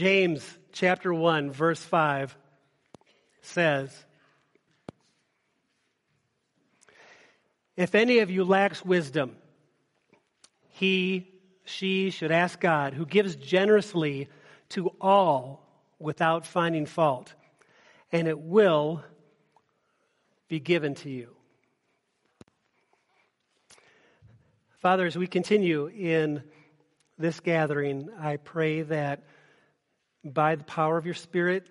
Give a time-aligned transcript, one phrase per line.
[0.00, 0.42] James
[0.72, 2.34] chapter 1, verse 5
[3.42, 3.94] says,
[7.76, 9.36] If any of you lacks wisdom,
[10.68, 11.28] he,
[11.66, 14.30] she should ask God, who gives generously
[14.70, 15.68] to all
[15.98, 17.34] without finding fault,
[18.10, 19.04] and it will
[20.48, 21.28] be given to you.
[24.78, 26.42] Father, as we continue in
[27.18, 29.24] this gathering, I pray that
[30.24, 31.66] by the power of your Spirit,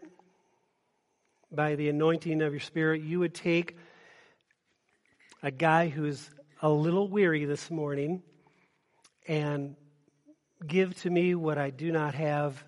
[1.52, 3.78] by the anointing of your Spirit, you would take
[5.42, 6.30] a guy who's
[6.62, 8.22] a little weary this morning
[9.28, 9.76] and
[10.66, 12.64] give to me what I do not have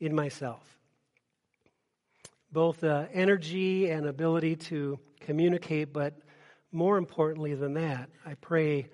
[0.00, 0.62] in myself.
[2.50, 6.14] Both uh, energy and ability to communicate, but
[6.72, 8.88] more importantly than that, I pray,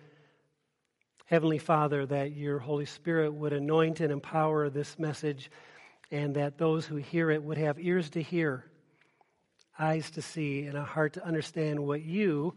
[1.26, 5.50] Heavenly Father, that your Holy Spirit would anoint and empower this message
[6.10, 8.66] and that those who hear it would have ears to hear
[9.78, 12.54] eyes to see and a heart to understand what you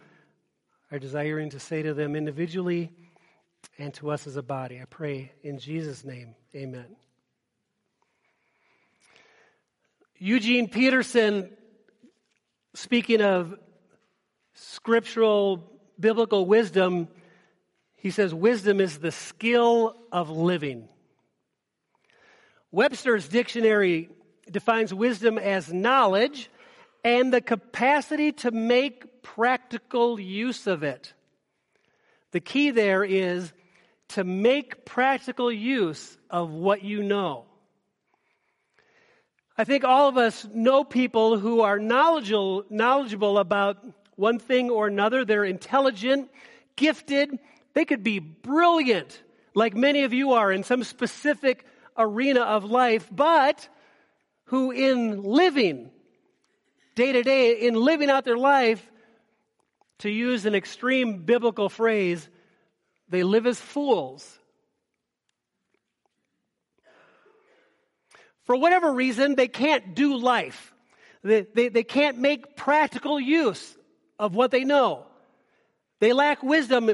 [0.92, 2.92] are desiring to say to them individually
[3.78, 4.80] and to us as a body.
[4.81, 6.95] I pray in Jesus' name, amen.
[10.18, 11.50] Eugene Peterson,
[12.73, 13.58] speaking of
[14.53, 17.08] scriptural biblical wisdom,
[18.06, 20.88] he says, Wisdom is the skill of living.
[22.72, 24.09] Webster's dictionary
[24.52, 26.52] defines wisdom as knowledge
[27.03, 31.16] and the capacity to make practical use of it.
[32.30, 33.52] The key there is
[34.09, 37.45] to make practical use of what you know.
[39.58, 43.84] I think all of us know people who are knowledgeable, knowledgeable about
[44.16, 45.25] one thing or another.
[45.25, 46.30] They're intelligent,
[46.75, 47.40] gifted.
[47.76, 49.22] They could be brilliant,
[49.54, 53.70] like many of you are in some specific arena of life, but
[54.45, 55.92] who in living
[56.96, 58.84] day to day in living out their life,
[60.00, 62.28] to use an extreme biblical phrase,
[63.09, 64.40] they live as fools.
[68.44, 70.74] For whatever reason, they can't do life.
[71.24, 73.75] They, they, they can't make practical use
[74.19, 75.06] of what they know.
[76.00, 76.89] They lack wisdom.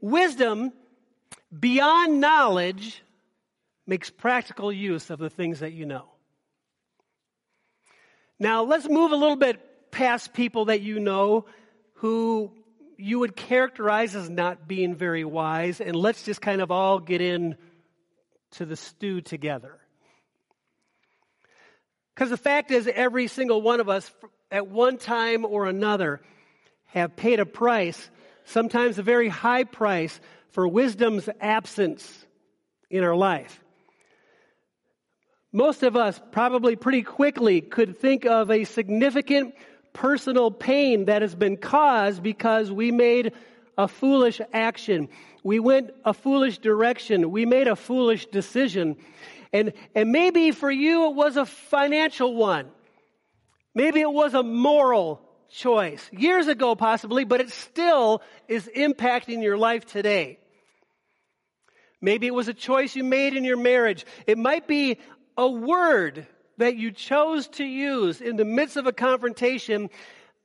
[0.00, 0.72] Wisdom
[1.58, 3.02] beyond knowledge
[3.86, 6.06] makes practical use of the things that you know.
[8.38, 11.46] Now, let's move a little bit past people that you know
[11.94, 12.52] who
[12.96, 17.20] you would characterize as not being very wise, and let's just kind of all get
[17.20, 17.56] in
[18.52, 19.78] to the stew together.
[22.14, 24.10] Because the fact is, every single one of us,
[24.50, 26.20] at one time or another,
[26.86, 28.10] have paid a price,
[28.44, 32.26] sometimes a very high price, for wisdom's absence
[32.90, 33.64] in our life
[35.54, 39.54] most of us probably pretty quickly could think of a significant
[39.92, 43.32] personal pain that has been caused because we made
[43.78, 45.08] a foolish action.
[45.44, 47.30] We went a foolish direction.
[47.30, 48.96] We made a foolish decision.
[49.52, 52.68] And, and maybe for you it was a financial one.
[53.76, 55.22] Maybe it was a moral
[55.54, 56.10] choice.
[56.12, 60.38] Years ago, possibly, but it still is impacting your life today.
[62.00, 64.04] Maybe it was a choice you made in your marriage.
[64.26, 64.98] It might be
[65.38, 66.26] a word
[66.58, 69.90] that you chose to use in the midst of a confrontation,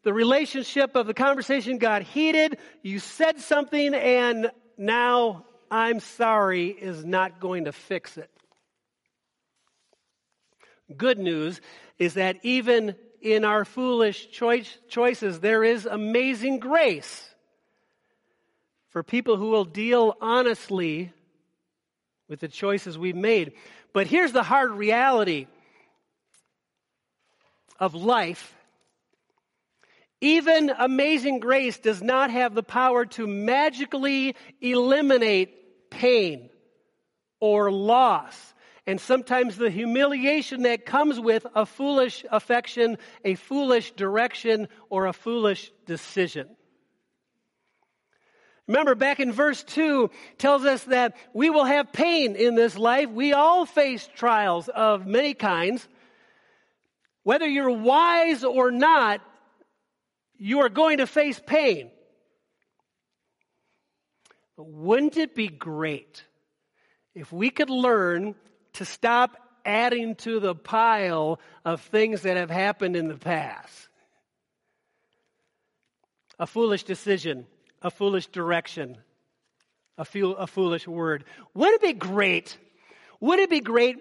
[0.03, 7.03] the relationship of the conversation got heated, you said something, and now I'm sorry is
[7.03, 8.29] not going to fix it.
[10.95, 11.61] Good news
[11.99, 17.25] is that even in our foolish choice, choices, there is amazing grace
[18.89, 21.11] for people who will deal honestly
[22.27, 23.53] with the choices we've made.
[23.93, 25.47] But here's the hard reality
[27.79, 28.55] of life.
[30.21, 36.49] Even amazing grace does not have the power to magically eliminate pain
[37.39, 38.53] or loss.
[38.89, 45.13] And sometimes the humiliation that comes with a foolish affection, a foolish direction, or a
[45.13, 46.49] foolish decision.
[48.67, 50.09] Remember, back in verse 2
[50.39, 53.11] tells us that we will have pain in this life.
[53.11, 55.87] We all face trials of many kinds.
[57.21, 59.21] Whether you're wise or not,
[60.39, 61.91] you are going to face pain.
[64.57, 66.23] But wouldn't it be great
[67.13, 68.33] if we could learn
[68.73, 73.89] to stop adding to the pile of things that have happened in the past?
[76.39, 77.45] A foolish decision
[77.81, 78.97] a foolish direction,
[79.97, 80.05] a,
[80.37, 81.23] a foolish word.
[81.53, 82.57] Wouldn't it be great?
[83.21, 83.97] Would it be great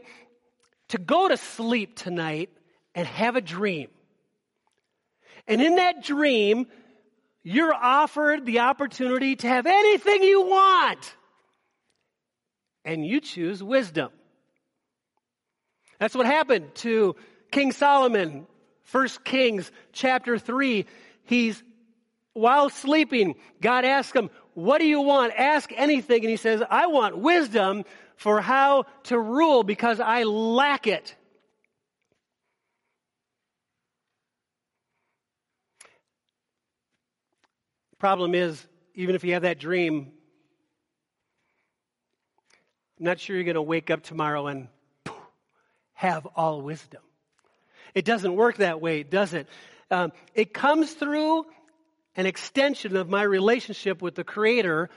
[0.89, 2.51] to go to sleep tonight
[2.95, 3.89] and have a dream.
[5.47, 6.67] And in that dream,
[7.43, 11.15] you're offered the opportunity to have anything you want.
[12.85, 14.11] And you choose wisdom.
[15.99, 17.17] That's what happened to
[17.51, 18.47] King Solomon,
[18.91, 20.87] 1 Kings chapter 3.
[21.25, 21.63] He's,
[22.35, 25.33] while sleeping, God asks him, What do you want?
[25.37, 26.23] Ask anything.
[26.23, 27.85] And he says, I want wisdom
[28.17, 31.15] for how to rule because I lack it.
[37.99, 38.65] Problem is,
[38.95, 40.13] even if you have that dream,
[42.99, 44.69] I'm not sure you're going to wake up tomorrow and
[45.99, 47.03] have all wisdom.
[47.93, 49.49] It doesn't work that way, does it?
[49.91, 51.45] Um, it comes through
[52.15, 54.91] an extension of my relationship with the Creator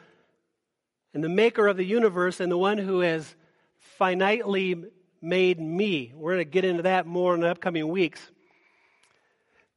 [1.15, 3.25] and the Maker of the universe and the one who has
[3.99, 4.83] finitely
[5.23, 6.13] made me.
[6.15, 8.21] We're going to get into that more in the upcoming weeks.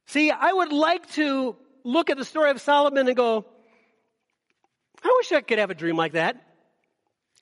[0.05, 3.45] See, I would like to look at the story of Solomon and go,
[5.03, 6.39] I wish I could have a dream like that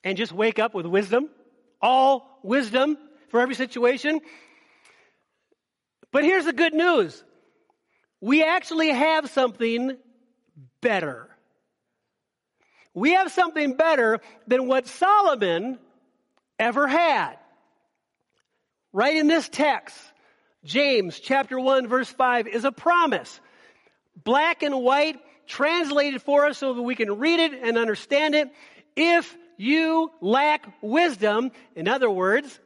[0.02, 1.28] and just wake up with wisdom,
[1.82, 2.96] all wisdom
[3.34, 4.20] for every situation.
[6.12, 7.20] But here's the good news
[8.20, 9.96] we actually have something
[10.80, 11.28] better.
[12.94, 15.80] We have something better than what Solomon
[16.60, 17.34] ever had.
[18.92, 19.98] Right in this text,
[20.62, 23.40] James chapter 1 verse 5 is a promise.
[24.22, 28.48] Black and white, translated for us so that we can read it and understand it.
[28.94, 32.60] If you lack wisdom, in other words,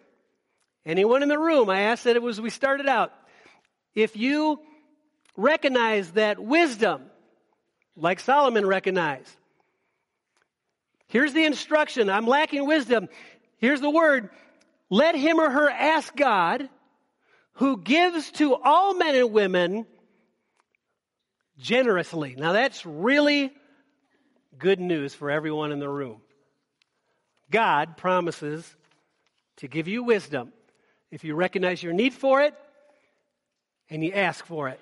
[0.88, 1.68] Anyone in the room?
[1.68, 3.12] I asked that it was we started out.
[3.94, 4.58] If you
[5.36, 7.02] recognize that wisdom,
[7.94, 9.30] like Solomon recognized,
[11.08, 12.08] here's the instruction.
[12.08, 13.10] I'm lacking wisdom.
[13.58, 14.30] Here's the word.
[14.88, 16.70] Let him or her ask God,
[17.52, 19.84] who gives to all men and women
[21.58, 22.34] generously.
[22.38, 23.52] Now that's really
[24.56, 26.22] good news for everyone in the room.
[27.50, 28.74] God promises
[29.56, 30.54] to give you wisdom
[31.10, 32.54] if you recognize your need for it
[33.90, 34.80] and you ask for it.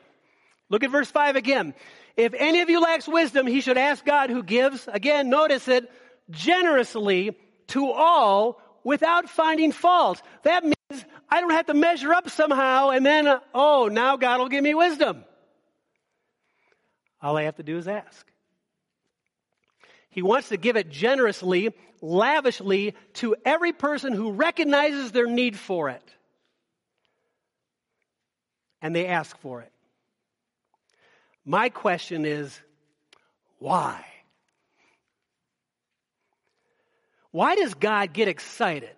[0.69, 1.75] Look at verse 5 again.
[2.17, 5.90] If any of you lacks wisdom, he should ask God who gives, again, notice it,
[6.31, 7.37] generously
[7.69, 10.20] to all without finding fault.
[10.43, 14.49] That means I don't have to measure up somehow and then, oh, now God will
[14.49, 15.25] give me wisdom.
[17.23, 18.26] All I have to do is ask.
[20.11, 25.90] He wants to give it generously, lavishly to every person who recognizes their need for
[25.90, 26.15] it
[28.87, 29.73] and they ask for it.
[31.44, 32.56] My question is
[33.59, 34.05] why?
[37.33, 38.94] Why does God get excited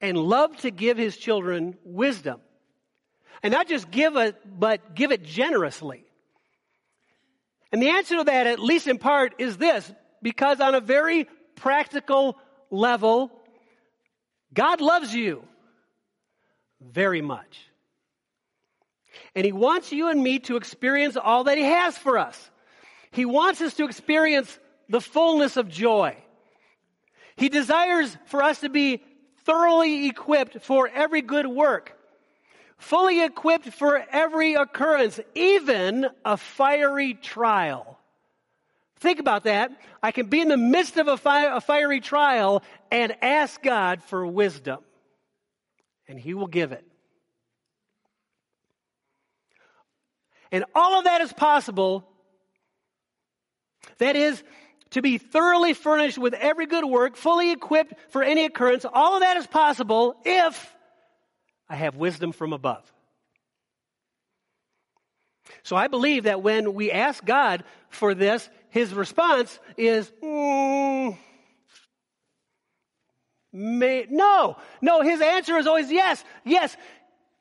[0.00, 2.40] and love to give his children wisdom?
[3.42, 6.06] And not just give it, but give it generously.
[7.70, 9.92] And the answer to that, at least in part, is this
[10.22, 12.38] because on a very practical
[12.70, 13.30] level,
[14.54, 15.44] God loves you
[16.80, 17.67] very much.
[19.34, 22.50] And He wants you and me to experience all that He has for us.
[23.10, 24.58] He wants us to experience
[24.88, 26.16] the fullness of joy.
[27.36, 29.02] He desires for us to be
[29.44, 31.96] thoroughly equipped for every good work,
[32.78, 37.98] fully equipped for every occurrence, even a fiery trial.
[39.00, 39.70] Think about that.
[40.02, 44.02] I can be in the midst of a, fi- a fiery trial and ask God
[44.02, 44.80] for wisdom,
[46.08, 46.87] and He will give it.
[50.52, 52.08] And all of that is possible.
[53.98, 54.42] That is,
[54.90, 58.84] to be thoroughly furnished with every good work, fully equipped for any occurrence.
[58.90, 60.74] All of that is possible if
[61.68, 62.90] I have wisdom from above.
[65.62, 71.16] So I believe that when we ask God for this, his response is, mm,
[73.52, 74.56] may, no.
[74.80, 76.76] No, his answer is always yes, yes.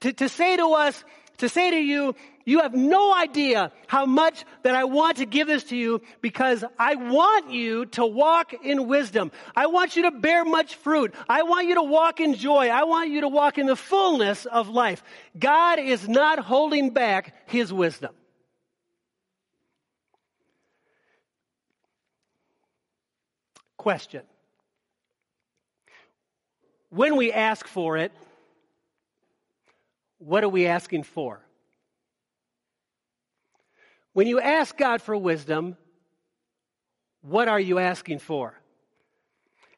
[0.02, 1.04] To, to say to us,
[1.38, 2.16] to say to you,
[2.48, 6.64] you have no idea how much that I want to give this to you because
[6.80, 9.34] I want you to walk in wisdom.
[9.54, 11.14] I want you to bear much fruit.
[11.28, 12.70] I want you to walk in joy.
[12.70, 15.04] I want you to walk in the fullness of life.
[15.38, 18.16] God is not holding back His wisdom.
[23.76, 24.22] Question.
[26.92, 28.14] When we ask for it,
[30.20, 31.42] what are we asking for?
[34.18, 35.78] When you ask God for wisdom,
[37.22, 38.60] what are you asking for?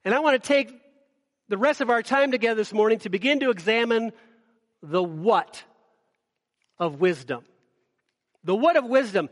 [0.06, 0.72] And I want to take
[1.50, 4.14] the rest of our time together this morning to begin to examine
[4.82, 5.62] the what
[6.80, 7.44] of wisdom.
[8.46, 9.28] The what of wisdom.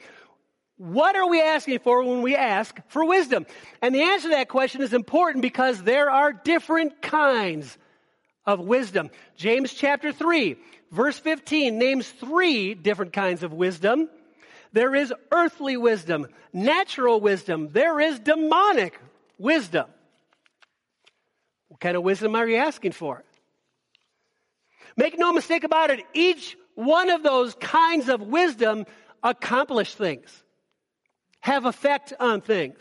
[0.75, 3.45] What are we asking for when we ask for wisdom?
[3.81, 7.77] And the answer to that question is important because there are different kinds
[8.45, 9.09] of wisdom.
[9.37, 10.57] James chapter 3,
[10.91, 14.09] verse 15 names three different kinds of wisdom.
[14.77, 18.99] There is earthly wisdom, natural wisdom, there is demonic
[19.39, 19.87] wisdom.
[21.69, 23.23] What kind of wisdom are you asking for?
[24.95, 28.85] Make no mistake about it, each one of those kinds of wisdom
[29.23, 30.43] accomplish things,
[31.39, 32.77] have effect on things.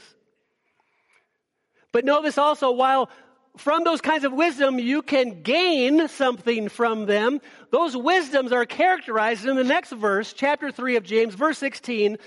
[1.93, 3.09] But this also, while
[3.57, 9.47] from those kinds of wisdom you can gain something from them, those wisdoms are characterized
[9.47, 12.19] in the next verse, chapter 3 of James, verse 16.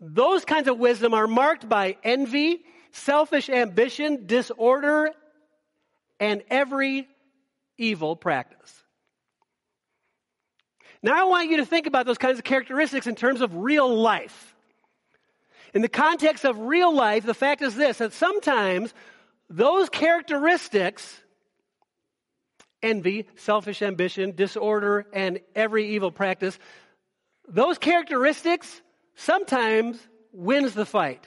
[0.00, 5.10] Those kinds of wisdom are marked by envy, selfish ambition, disorder,
[6.20, 7.08] and every
[7.76, 8.82] evil practice.
[11.02, 13.92] Now, I want you to think about those kinds of characteristics in terms of real
[13.94, 14.54] life.
[15.74, 18.92] In the context of real life, the fact is this that sometimes
[19.50, 21.22] those characteristics
[22.82, 26.58] envy, selfish ambition, disorder, and every evil practice
[27.48, 28.82] those characteristics
[29.14, 29.98] sometimes
[30.32, 31.26] wins the fight.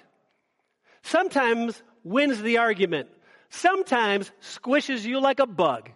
[1.01, 3.09] Sometimes wins the argument.
[3.49, 5.89] Sometimes squishes you like a bug.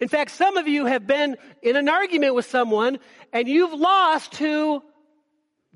[0.00, 2.98] In fact, some of you have been in an argument with someone
[3.32, 4.82] and you've lost to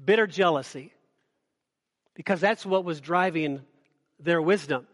[0.02, 0.92] bitter jealousy
[2.14, 3.62] because that's what was driving
[4.18, 4.86] their wisdom.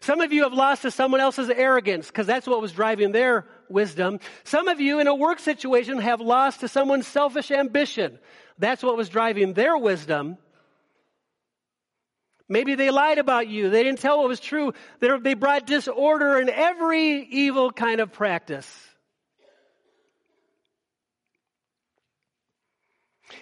[0.00, 3.46] Some of you have lost to someone else's arrogance because that's what was driving their
[3.68, 4.20] wisdom.
[4.44, 8.18] Some of you in a work situation have lost to someone's selfish ambition.
[8.58, 10.38] That's what was driving their wisdom.
[12.48, 13.70] Maybe they lied about you.
[13.70, 14.72] They didn't tell what was true.
[15.00, 18.68] They brought disorder in every evil kind of practice.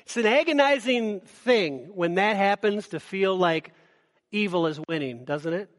[0.02, 3.72] It's an agonizing thing when that happens to feel like
[4.30, 5.70] evil is winning, doesn't it?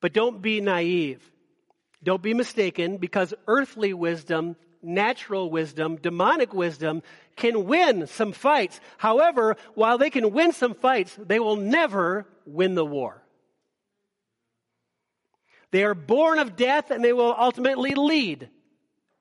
[0.00, 1.22] But don't be naive.
[2.02, 7.02] Don't be mistaken because earthly wisdom natural wisdom, demonic wisdom,
[7.36, 8.80] can win some fights.
[8.98, 13.22] However, while they can win some fights, they will never win the war.
[15.70, 18.50] They are born of death and they will ultimately lead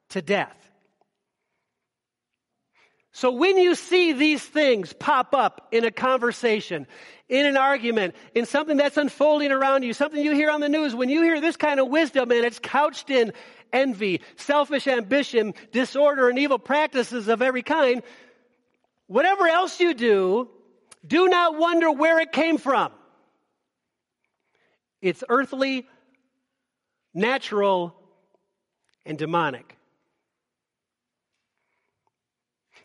[0.09, 0.57] to death.
[3.13, 6.87] So when you see these things pop up in a conversation,
[7.27, 10.95] in an argument, in something that's unfolding around you, something you hear on the news,
[10.95, 13.33] when you hear this kind of wisdom and it's couched in
[13.73, 18.01] envy, selfish ambition, disorder, and evil practices of every kind,
[19.07, 20.49] whatever else you do,
[21.05, 22.91] do not wonder where it came from.
[25.01, 25.87] It's earthly,
[27.13, 27.95] natural,
[29.05, 29.77] and demonic.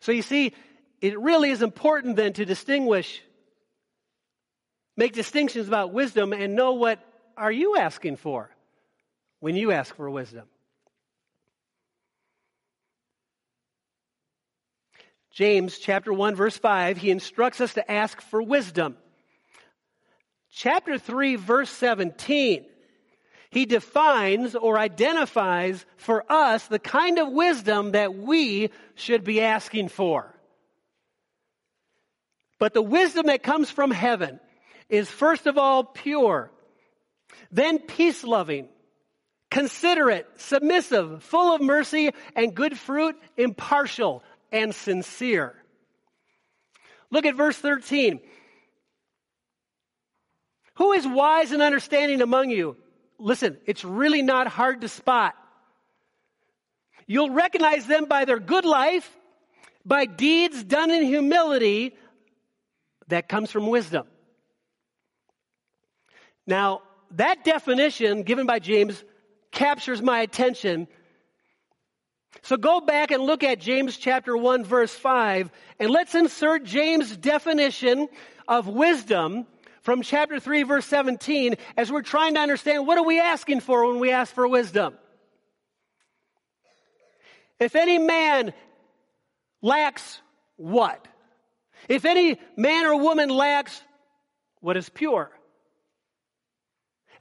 [0.07, 0.53] So you see,
[1.01, 3.21] it really is important then to distinguish,
[4.97, 7.01] make distinctions about wisdom and know what
[7.37, 8.49] are you asking for
[9.41, 10.45] when you ask for wisdom.
[15.33, 18.97] James chapter 1 verse 5, he instructs us to ask for wisdom.
[20.53, 22.65] Chapter 3 verse 17,
[23.51, 29.89] he defines or identifies for us the kind of wisdom that we should be asking
[29.89, 30.35] for.
[32.59, 34.41] But the wisdom that comes from heaven
[34.89, 36.51] is first of all pure,
[37.51, 38.69] then peace loving,
[39.51, 44.23] considerate, submissive, full of mercy and good fruit, impartial,
[44.53, 45.55] and sincere.
[47.11, 48.21] Look at verse 13.
[50.77, 52.77] Who is wise and understanding among you?
[53.19, 55.35] Listen, it's really not hard to spot.
[57.07, 59.11] You'll recognize them by their good life,
[59.85, 61.95] by deeds done in humility
[63.09, 64.07] that comes from wisdom.
[66.47, 66.83] Now,
[67.13, 69.03] that definition given by James
[69.53, 70.89] captures my attention
[72.43, 77.17] so go back and look at James chapter 1 verse 5 and let's insert James'
[77.17, 78.09] definition
[78.47, 79.47] of wisdom
[79.87, 83.87] from chapter 3 verse 17 as we're trying to understand what are we asking for
[83.87, 84.95] when we ask for wisdom.
[87.61, 88.53] If any man
[89.63, 90.21] lacks
[90.57, 91.07] what?
[91.89, 93.81] If any man or woman lacks
[94.61, 95.31] what is pure.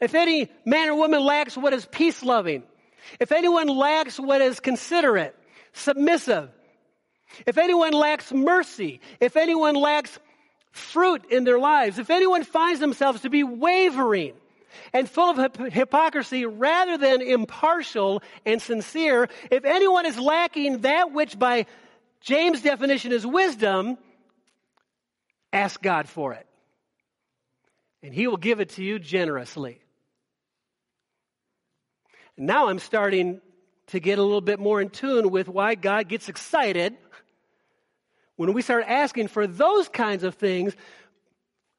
[0.01, 2.63] If any man or woman lacks what is peace loving
[3.19, 5.35] if anyone lacks what is considerate,
[5.73, 6.49] submissive,
[7.45, 10.17] if anyone lacks mercy, if anyone lacks
[10.75, 14.33] fruit in their lives, if anyone finds themselves to be wavering
[14.91, 21.39] and full of hypocrisy rather than impartial and sincere, if anyone is lacking that which
[21.39, 21.65] by
[22.19, 23.97] James' definition is wisdom,
[25.53, 26.45] ask God for it.
[28.03, 29.79] And he will give it to you generously.
[32.37, 33.39] Now I'm starting
[33.87, 36.97] to get a little bit more in tune with why God gets excited
[38.37, 40.75] when we start asking for those kinds of things,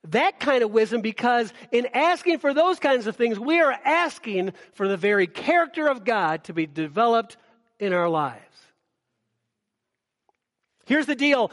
[0.08, 4.52] that kind of wisdom, because in asking for those kinds of things, we are asking
[4.74, 7.36] for the very character of God to be developed
[7.78, 8.40] in our lives.
[10.86, 11.50] Here's the deal.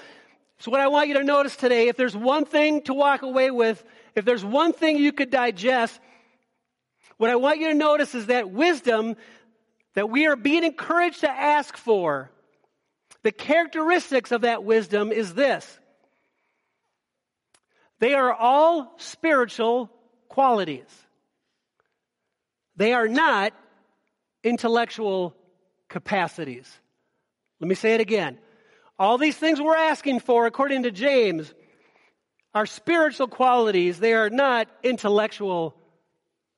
[0.59, 3.51] So, what I want you to notice today if there's one thing to walk away
[3.51, 3.83] with,
[4.15, 5.99] if there's one thing you could digest,
[7.17, 9.15] what I want you to notice is that wisdom
[9.95, 12.31] that we are being encouraged to ask for,
[13.23, 15.79] the characteristics of that wisdom is this
[17.99, 19.89] they are all spiritual
[20.27, 20.87] qualities,
[22.75, 23.53] they are not
[24.43, 25.35] intellectual
[25.87, 26.71] capacities.
[27.59, 28.39] Let me say it again.
[28.99, 31.53] All these things we're asking for, according to James,
[32.53, 33.99] are spiritual qualities.
[33.99, 35.75] They are not intellectual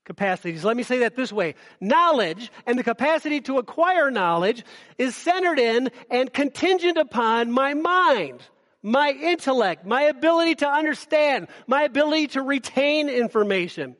[0.06, 0.64] capacities.
[0.64, 1.56] Let me say that this way.
[1.82, 4.64] Knowledge and the capacity to acquire knowledge
[4.98, 8.42] is centered in and contingent upon my mind,
[8.82, 13.96] my intellect, my ability to understand, my ability to retain information.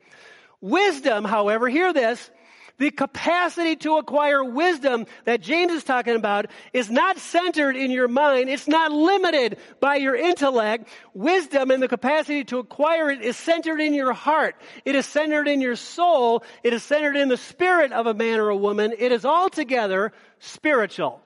[0.60, 2.30] Wisdom, however, hear this,
[2.78, 8.08] the capacity to acquire wisdom that James is talking about is not centered in your
[8.08, 8.50] mind.
[8.50, 10.88] It's not limited by your intellect.
[11.14, 14.56] Wisdom and the capacity to acquire it is centered in your heart.
[14.84, 16.44] It is centered in your soul.
[16.62, 18.92] It is centered in the spirit of a man or a woman.
[18.98, 21.22] It is altogether spiritual.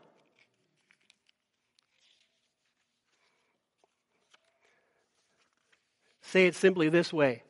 [6.22, 7.42] Say it simply this way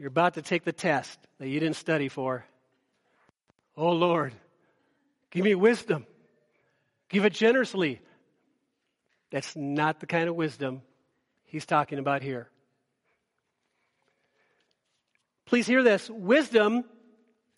[0.00, 2.46] You're about to take the test that you didn't study for.
[3.76, 4.32] Oh Lord,
[5.30, 6.06] give me wisdom.
[7.10, 8.00] Give it generously.
[9.30, 10.80] That's not the kind of wisdom
[11.44, 12.48] he's talking about here.
[15.44, 16.08] Please hear this.
[16.08, 16.84] Wisdom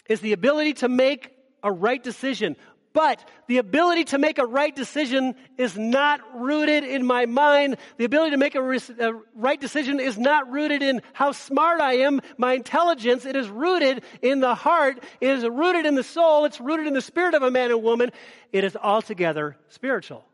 [0.09, 1.31] is the ability to make
[1.63, 2.57] a right decision.
[2.93, 7.79] But the ability to make a right decision is not rooted in my mind.
[7.97, 11.99] The ability to make a, a, right decision is not rooted in how smart I
[11.99, 13.25] am, my intelligence.
[13.25, 15.03] It is rooted in the heart.
[15.21, 16.45] It is rooted in the soul.
[16.45, 18.11] It's rooted in the spirit of a man and woman.
[18.53, 20.25] It is altogether spiritual.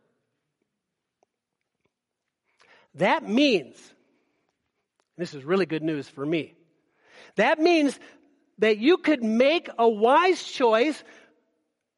[2.95, 3.77] That means,
[5.17, 6.55] this is really good news for me.
[7.37, 7.99] That means
[8.59, 11.03] that you could make a wise choice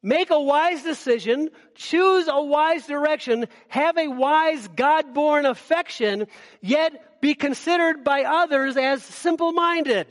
[0.03, 6.27] Make a wise decision, choose a wise direction, have a wise God born affection,
[6.63, 10.07] yet be considered by others as simple minded.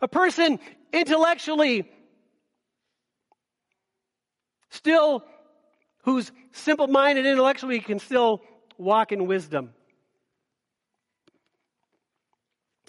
[0.00, 0.58] A person
[0.94, 1.90] intellectually
[4.70, 5.24] still,
[6.04, 8.40] who's simple minded intellectually, can still
[8.78, 9.74] walk in wisdom.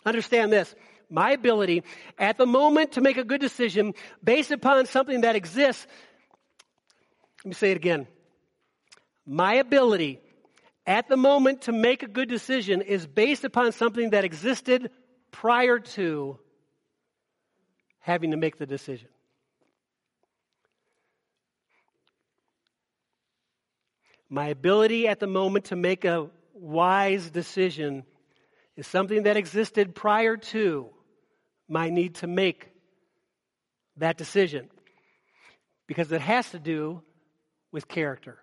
[0.05, 0.73] Understand this
[1.11, 1.83] my ability
[2.17, 3.93] at the moment to make a good decision
[4.23, 5.85] based upon something that exists.
[7.43, 8.07] Let me say it again.
[9.25, 10.19] My ability
[10.87, 14.89] at the moment to make a good decision is based upon something that existed
[15.31, 16.39] prior to
[17.99, 19.09] having to make the decision.
[24.29, 28.05] My ability at the moment to make a wise decision
[28.77, 30.89] is something that existed prior to
[31.71, 32.69] my need to make
[33.97, 34.69] that decision
[35.87, 37.01] because it has to do
[37.71, 38.37] with character.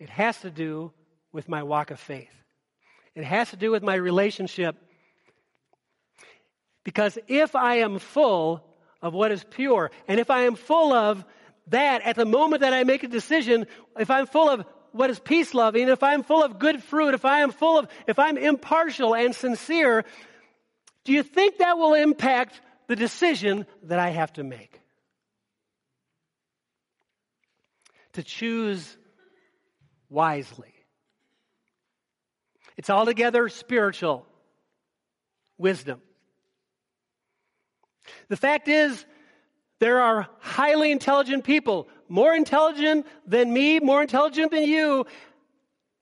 [0.00, 0.92] It has to do
[1.32, 2.34] with my walk of faith.
[3.14, 4.76] It has to do with my relationship.
[6.84, 8.64] Because if I am full
[9.00, 11.24] of what is pure, and if I am full of
[11.68, 13.66] that at the moment that I make a decision,
[13.98, 17.24] if I'm full of what is peace loving, if I'm full of good fruit, if
[17.24, 20.04] I am full of, if I'm impartial and sincere,
[21.04, 24.80] do you think that will impact the decision that I have to make?
[28.14, 28.96] To choose
[30.08, 30.72] wisely.
[32.76, 34.26] It's altogether spiritual
[35.58, 36.00] wisdom.
[38.28, 39.04] The fact is,
[39.80, 45.06] there are highly intelligent people, more intelligent than me, more intelligent than you,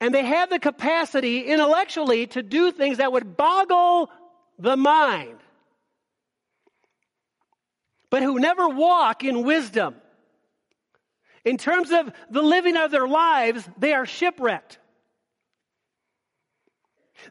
[0.01, 4.11] and they have the capacity intellectually to do things that would boggle
[4.59, 5.39] the mind,
[8.11, 9.97] but who never walk in wisdom.
[11.45, 14.79] In terms of the living of their lives, they are shipwrecked.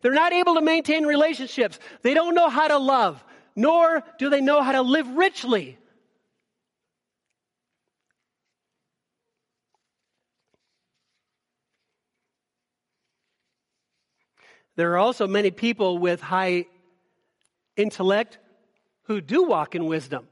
[0.01, 1.79] They're not able to maintain relationships.
[2.01, 3.23] They don't know how to love,
[3.55, 5.77] nor do they know how to live richly.
[14.75, 16.65] There are also many people with high
[17.75, 18.38] intellect
[19.03, 20.27] who do walk in wisdom.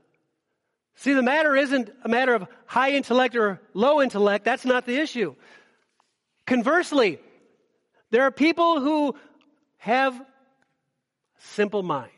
[0.95, 4.43] See, the matter isn't a matter of high intellect or low intellect.
[4.43, 5.35] That's not the issue.
[6.45, 7.19] Conversely,
[8.11, 9.15] there are people who
[9.77, 10.19] have
[11.37, 12.11] simple mind.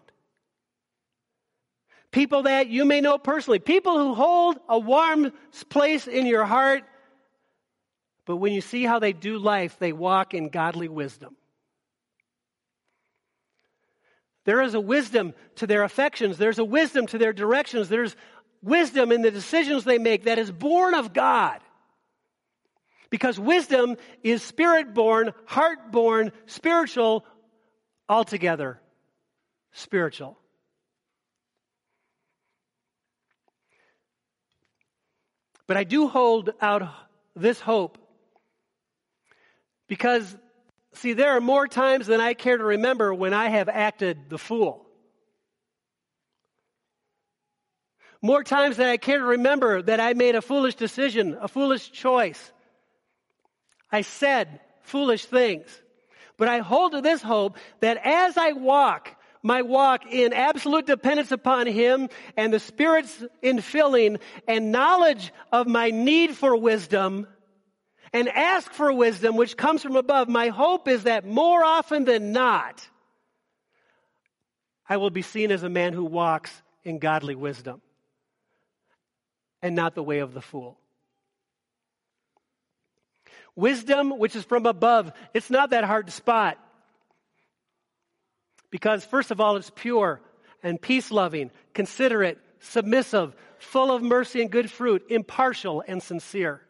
[2.11, 3.59] People that you may know personally.
[3.59, 5.31] People who hold a warm
[5.69, 6.83] place in your heart.
[8.25, 11.35] But when you see how they do life, they walk in godly wisdom.
[14.45, 16.37] There is a wisdom to their affections.
[16.37, 17.89] There's a wisdom to their directions.
[17.89, 18.15] There's
[18.61, 21.59] wisdom in the decisions they make that is born of God.
[23.09, 27.25] Because wisdom is spirit born, heart born, spiritual,
[28.07, 28.79] altogether
[29.73, 30.37] spiritual.
[35.67, 36.89] But I do hold out
[37.35, 37.97] this hope
[39.87, 40.35] because
[40.93, 44.37] See, there are more times than I care to remember when I have acted the
[44.37, 44.85] fool.
[48.21, 51.91] More times than I care to remember that I made a foolish decision, a foolish
[51.91, 52.51] choice.
[53.91, 55.65] I said foolish things.
[56.37, 61.31] But I hold to this hope that as I walk, my walk in absolute dependence
[61.31, 67.27] upon Him and the Spirit's infilling and knowledge of my need for wisdom,
[68.13, 72.31] and ask for wisdom which comes from above, my hope is that more often than
[72.31, 72.87] not,
[74.87, 76.51] I will be seen as a man who walks
[76.83, 77.81] in godly wisdom
[79.61, 80.77] and not the way of the fool.
[83.55, 86.57] Wisdom, which is from above, it's not that hard to spot.
[88.69, 90.21] Because, first of all, it's pure
[90.63, 96.61] and peace loving, considerate, submissive, full of mercy and good fruit, impartial and sincere.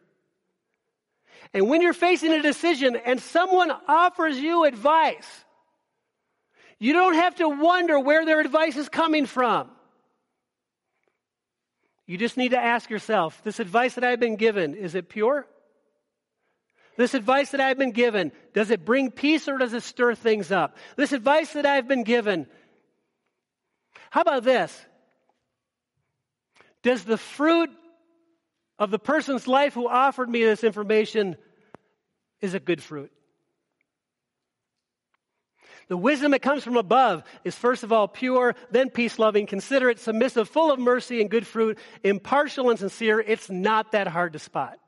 [1.54, 5.26] And when you're facing a decision and someone offers you advice,
[6.78, 9.70] you don't have to wonder where their advice is coming from.
[12.06, 15.46] You just need to ask yourself this advice that I've been given, is it pure?
[16.96, 20.52] This advice that I've been given, does it bring peace or does it stir things
[20.52, 20.76] up?
[20.96, 22.46] This advice that I've been given,
[24.10, 24.78] how about this?
[26.82, 27.70] Does the fruit
[28.82, 31.36] of the person's life who offered me this information
[32.40, 33.12] is a good fruit.
[35.86, 40.00] The wisdom that comes from above is first of all pure, then peace loving, considerate,
[40.00, 43.20] submissive, full of mercy and good fruit, impartial and sincere.
[43.20, 44.80] It's not that hard to spot.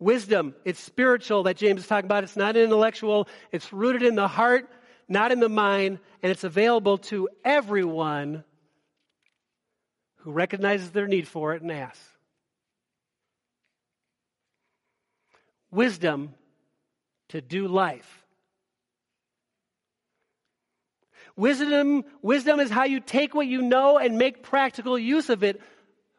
[0.00, 2.24] Wisdom, it's spiritual that James is talking about.
[2.24, 3.28] It's not intellectual.
[3.52, 4.68] It's rooted in the heart,
[5.08, 8.42] not in the mind, and it's available to everyone
[10.22, 12.00] who recognizes their need for it and asks.
[15.70, 16.34] Wisdom
[17.28, 18.24] to do life.
[21.34, 25.60] Wisdom, wisdom is how you take what you know and make practical use of it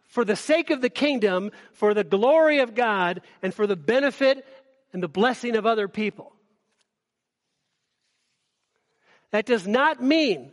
[0.07, 4.45] for the sake of the kingdom, for the glory of God, and for the benefit
[4.91, 6.33] and the blessing of other people.
[9.31, 10.51] That does not mean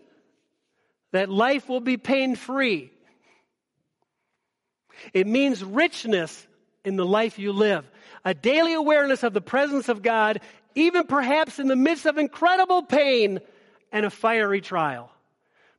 [1.12, 2.90] that life will be pain free.
[5.12, 6.46] It means richness
[6.84, 7.90] in the life you live,
[8.24, 10.40] a daily awareness of the presence of God,
[10.74, 13.40] even perhaps in the midst of incredible pain
[13.92, 15.10] and a fiery trial.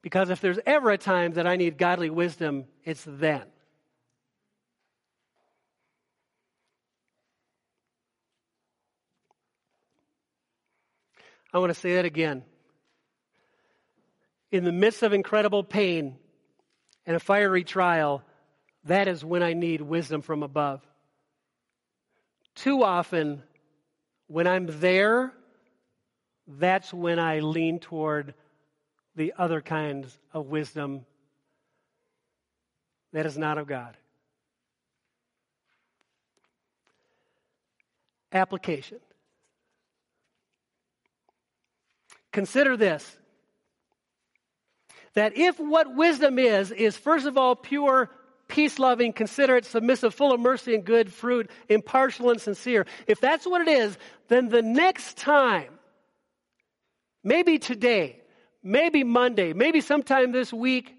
[0.01, 3.43] Because if there's ever a time that I need godly wisdom, it's then.
[11.53, 12.43] I want to say that again.
[14.51, 16.17] In the midst of incredible pain
[17.05, 18.23] and a fiery trial,
[18.85, 20.81] that is when I need wisdom from above.
[22.55, 23.43] Too often,
[24.27, 25.33] when I'm there,
[26.47, 28.33] that's when I lean toward
[29.15, 31.05] the other kinds of wisdom
[33.13, 33.97] that is not of God.
[38.31, 38.99] Application.
[42.31, 43.17] Consider this
[45.13, 48.09] that if what wisdom is, is first of all pure
[48.51, 52.85] peace loving, considerate, submissive, full of mercy and good fruit, impartial and sincere.
[53.07, 55.79] If that's what it is, then the next time,
[57.23, 58.21] maybe today,
[58.61, 60.93] maybe Monday, maybe sometime this week,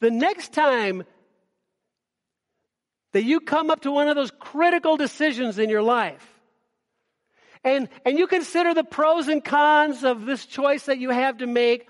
[0.00, 1.04] the next time
[3.12, 6.28] that you come up to one of those critical decisions in your life.
[7.64, 11.46] And, and you consider the pros and cons of this choice that you have to
[11.46, 11.88] make.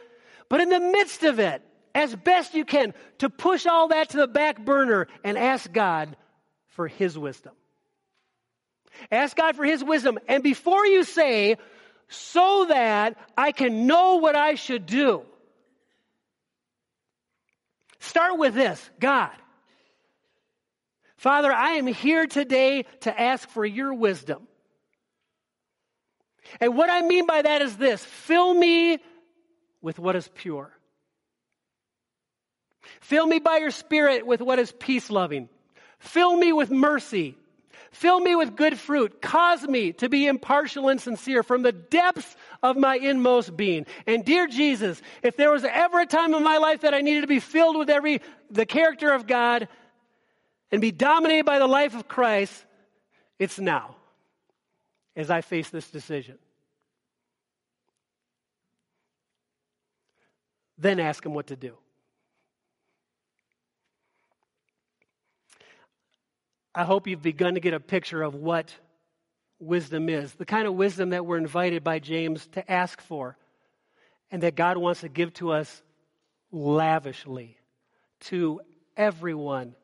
[0.49, 1.63] But in the midst of it,
[1.95, 6.17] as best you can, to push all that to the back burner and ask God
[6.69, 7.53] for His wisdom.
[9.11, 10.19] Ask God for His wisdom.
[10.29, 11.57] And before you say,
[12.09, 15.23] so that I can know what I should do,
[18.01, 19.33] start with this God,
[21.17, 24.49] Father, I am here today to ask for your wisdom.
[26.61, 28.99] And what I mean by that is this fill me
[29.81, 30.73] with what is pure.
[33.01, 35.49] Fill me by your spirit with what is peace loving.
[35.99, 37.37] Fill me with mercy.
[37.93, 39.21] Fill me with good fruit.
[39.21, 43.87] Cause me to be impartial and sincere from the depths of my inmost being.
[44.07, 47.21] And dear Jesus, if there was ever a time in my life that I needed
[47.21, 49.69] to be filled with every, the character of God,
[50.71, 52.53] and be dominated by the life of Christ,
[53.39, 53.95] it's now
[55.15, 56.39] as I face this decision.
[60.79, 61.77] Then ask Him what to do.
[66.75, 68.75] I hope you've begun to get a picture of what
[69.59, 73.37] wisdom is, the kind of wisdom that we're invited by James to ask for,
[74.31, 75.83] and that God wants to give to us
[76.51, 77.57] lavishly
[78.21, 78.61] to
[78.97, 79.75] everyone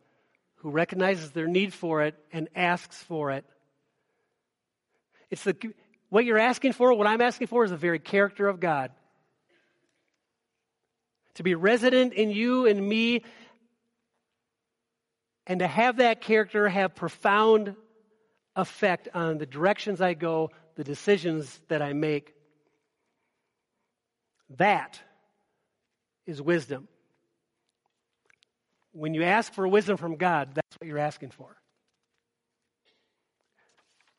[0.56, 3.44] who recognizes their need for it and asks for it.
[5.30, 5.56] It's the,
[6.08, 8.90] what you're asking for, what I'm asking for, is the very character of God.
[11.34, 13.22] To be resident in you and me,
[15.48, 17.74] and to have that character have profound
[18.54, 22.34] effect on the directions I go, the decisions that I make.
[24.58, 25.00] That
[26.26, 26.86] is wisdom.
[28.92, 31.56] When you ask for wisdom from God, that's what you're asking for.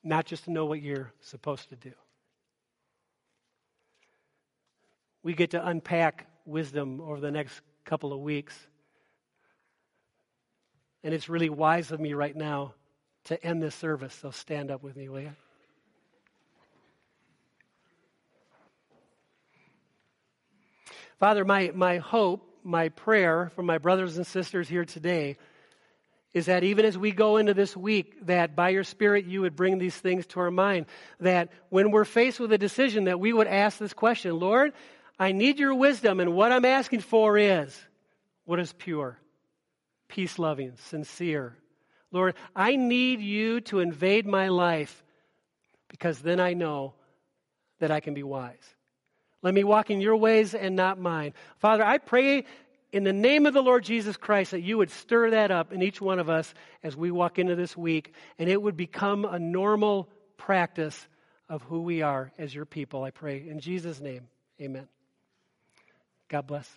[0.03, 1.91] Not just to know what you're supposed to do.
[5.21, 8.55] We get to unpack wisdom over the next couple of weeks.
[11.03, 12.73] And it's really wise of me right now
[13.25, 14.13] to end this service.
[14.13, 15.31] So stand up with me, will you?
[21.19, 25.38] Father, my, my hope my prayer for my brothers and sisters here today
[26.33, 29.55] is that even as we go into this week that by your spirit you would
[29.55, 30.85] bring these things to our mind
[31.19, 34.73] that when we're faced with a decision that we would ask this question lord
[35.17, 37.79] i need your wisdom and what i'm asking for is
[38.45, 39.17] what is pure
[40.10, 41.56] peace loving sincere
[42.12, 45.04] lord i need you to invade my life
[45.88, 46.93] because then i know
[47.80, 48.76] that i can be wise
[49.41, 51.34] let me walk in your ways and not mine.
[51.58, 52.43] Father, I pray
[52.91, 55.82] in the name of the Lord Jesus Christ that you would stir that up in
[55.82, 59.39] each one of us as we walk into this week, and it would become a
[59.39, 61.08] normal practice
[61.48, 63.48] of who we are as your people, I pray.
[63.48, 64.28] In Jesus' name,
[64.62, 64.88] amen.
[66.28, 66.69] God bless.